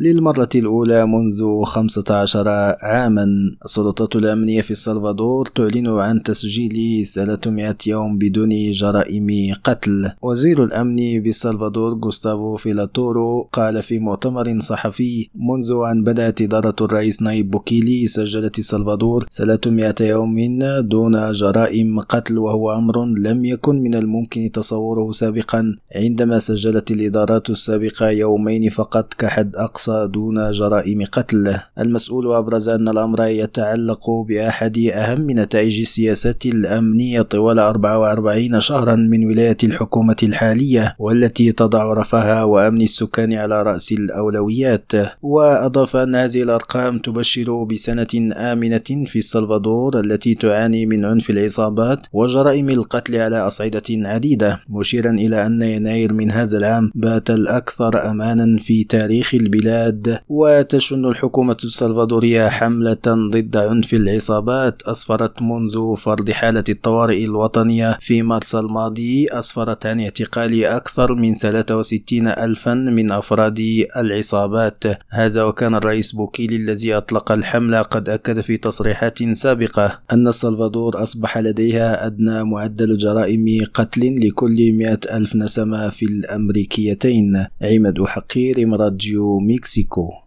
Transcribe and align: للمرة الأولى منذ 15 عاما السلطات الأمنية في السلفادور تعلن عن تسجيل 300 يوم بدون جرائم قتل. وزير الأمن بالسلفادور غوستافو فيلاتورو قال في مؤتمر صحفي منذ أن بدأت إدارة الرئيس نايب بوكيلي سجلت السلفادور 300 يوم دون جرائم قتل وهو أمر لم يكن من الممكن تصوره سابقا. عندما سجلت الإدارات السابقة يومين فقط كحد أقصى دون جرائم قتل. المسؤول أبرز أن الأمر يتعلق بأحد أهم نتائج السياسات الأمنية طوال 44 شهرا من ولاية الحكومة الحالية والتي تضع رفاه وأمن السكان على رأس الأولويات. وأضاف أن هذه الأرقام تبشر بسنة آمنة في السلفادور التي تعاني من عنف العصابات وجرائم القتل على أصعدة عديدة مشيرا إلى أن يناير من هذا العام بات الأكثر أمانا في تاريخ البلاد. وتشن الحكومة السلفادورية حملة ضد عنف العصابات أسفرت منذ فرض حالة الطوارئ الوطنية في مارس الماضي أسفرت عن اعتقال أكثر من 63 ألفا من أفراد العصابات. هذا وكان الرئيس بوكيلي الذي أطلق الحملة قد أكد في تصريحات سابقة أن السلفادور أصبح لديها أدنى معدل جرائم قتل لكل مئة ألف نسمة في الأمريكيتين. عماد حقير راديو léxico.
للمرة 0.00 0.48
الأولى 0.54 1.06
منذ 1.06 1.64
15 1.64 2.48
عاما 2.82 3.26
السلطات 3.64 4.16
الأمنية 4.16 4.62
في 4.62 4.70
السلفادور 4.70 5.46
تعلن 5.46 5.86
عن 5.86 6.22
تسجيل 6.22 7.06
300 7.06 7.76
يوم 7.86 8.18
بدون 8.18 8.70
جرائم 8.70 9.54
قتل. 9.64 10.10
وزير 10.22 10.64
الأمن 10.64 11.22
بالسلفادور 11.22 11.98
غوستافو 12.04 12.56
فيلاتورو 12.56 13.48
قال 13.52 13.82
في 13.82 13.98
مؤتمر 13.98 14.60
صحفي 14.60 15.28
منذ 15.34 15.72
أن 15.92 16.04
بدأت 16.04 16.40
إدارة 16.42 16.76
الرئيس 16.80 17.22
نايب 17.22 17.50
بوكيلي 17.50 18.06
سجلت 18.06 18.58
السلفادور 18.58 19.26
300 19.32 19.94
يوم 20.00 20.58
دون 20.80 21.32
جرائم 21.32 22.00
قتل 22.00 22.38
وهو 22.38 22.72
أمر 22.72 23.04
لم 23.04 23.44
يكن 23.44 23.80
من 23.80 23.94
الممكن 23.94 24.50
تصوره 24.52 25.12
سابقا. 25.12 25.76
عندما 25.96 26.38
سجلت 26.38 26.90
الإدارات 26.90 27.50
السابقة 27.50 28.10
يومين 28.10 28.70
فقط 28.70 29.14
كحد 29.14 29.56
أقصى 29.56 29.89
دون 30.12 30.50
جرائم 30.50 31.04
قتل. 31.12 31.58
المسؤول 31.78 32.32
أبرز 32.32 32.68
أن 32.68 32.88
الأمر 32.88 33.26
يتعلق 33.26 34.10
بأحد 34.28 34.78
أهم 34.78 35.26
نتائج 35.30 35.80
السياسات 35.80 36.46
الأمنية 36.46 37.22
طوال 37.22 37.58
44 37.58 38.60
شهرا 38.60 38.96
من 38.96 39.24
ولاية 39.24 39.56
الحكومة 39.64 40.16
الحالية 40.22 40.96
والتي 40.98 41.52
تضع 41.52 41.92
رفاه 41.92 42.44
وأمن 42.46 42.82
السكان 42.82 43.32
على 43.32 43.62
رأس 43.62 43.92
الأولويات. 43.92 44.92
وأضاف 45.22 45.96
أن 45.96 46.14
هذه 46.14 46.42
الأرقام 46.42 46.98
تبشر 46.98 47.64
بسنة 47.64 48.30
آمنة 48.52 48.88
في 49.06 49.18
السلفادور 49.18 50.00
التي 50.00 50.34
تعاني 50.34 50.86
من 50.86 51.04
عنف 51.04 51.30
العصابات 51.30 52.06
وجرائم 52.12 52.68
القتل 52.68 53.16
على 53.16 53.36
أصعدة 53.36 53.82
عديدة 53.90 54.60
مشيرا 54.68 55.10
إلى 55.10 55.46
أن 55.46 55.62
يناير 55.62 56.12
من 56.12 56.30
هذا 56.30 56.58
العام 56.58 56.90
بات 56.94 57.30
الأكثر 57.30 58.10
أمانا 58.10 58.56
في 58.58 58.84
تاريخ 58.84 59.34
البلاد. 59.34 59.79
وتشن 60.28 61.04
الحكومة 61.04 61.56
السلفادورية 61.64 62.48
حملة 62.48 63.06
ضد 63.06 63.56
عنف 63.56 63.94
العصابات 63.94 64.82
أسفرت 64.82 65.42
منذ 65.42 65.96
فرض 65.96 66.30
حالة 66.30 66.64
الطوارئ 66.68 67.24
الوطنية 67.24 67.98
في 68.00 68.22
مارس 68.22 68.54
الماضي 68.54 69.26
أسفرت 69.30 69.86
عن 69.86 70.00
اعتقال 70.00 70.64
أكثر 70.64 71.14
من 71.14 71.34
63 71.34 72.26
ألفا 72.26 72.74
من 72.74 73.12
أفراد 73.12 73.86
العصابات. 73.96 74.84
هذا 75.10 75.42
وكان 75.44 75.74
الرئيس 75.74 76.12
بوكيلي 76.12 76.56
الذي 76.56 76.94
أطلق 76.96 77.32
الحملة 77.32 77.82
قد 77.82 78.08
أكد 78.08 78.40
في 78.40 78.56
تصريحات 78.56 79.18
سابقة 79.32 80.00
أن 80.12 80.28
السلفادور 80.28 81.02
أصبح 81.02 81.38
لديها 81.38 82.06
أدنى 82.06 82.44
معدل 82.44 82.96
جرائم 82.96 83.64
قتل 83.74 84.26
لكل 84.26 84.72
مئة 84.72 85.16
ألف 85.16 85.36
نسمة 85.36 85.88
في 85.88 86.06
الأمريكيتين. 86.06 87.46
عماد 87.62 88.02
حقير 88.04 88.68
راديو 88.80 89.38
léxico. 89.60 90.24